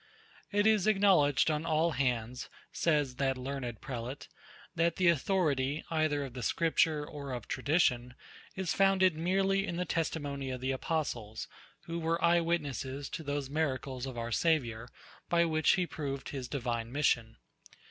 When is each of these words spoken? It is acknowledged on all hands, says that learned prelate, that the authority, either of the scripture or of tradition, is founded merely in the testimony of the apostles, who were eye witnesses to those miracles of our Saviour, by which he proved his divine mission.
It 0.51 0.65
is 0.65 0.87
acknowledged 0.87 1.51
on 1.51 1.63
all 1.63 1.91
hands, 1.91 2.49
says 2.73 3.17
that 3.17 3.37
learned 3.37 3.81
prelate, 3.81 4.29
that 4.73 4.95
the 4.95 5.09
authority, 5.09 5.85
either 5.91 6.25
of 6.25 6.33
the 6.33 6.41
scripture 6.41 7.05
or 7.05 7.31
of 7.31 7.47
tradition, 7.47 8.15
is 8.55 8.73
founded 8.73 9.15
merely 9.15 9.67
in 9.67 9.75
the 9.77 9.85
testimony 9.85 10.49
of 10.49 10.59
the 10.59 10.71
apostles, 10.71 11.47
who 11.83 11.99
were 11.99 12.17
eye 12.25 12.41
witnesses 12.41 13.09
to 13.09 13.21
those 13.21 13.47
miracles 13.51 14.07
of 14.07 14.17
our 14.17 14.31
Saviour, 14.31 14.89
by 15.29 15.45
which 15.45 15.73
he 15.73 15.85
proved 15.85 16.29
his 16.29 16.47
divine 16.47 16.91
mission. 16.91 17.37